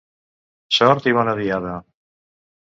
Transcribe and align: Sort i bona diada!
Sort 0.77 1.09
i 1.11 1.13
bona 1.19 1.37
diada! 1.41 1.75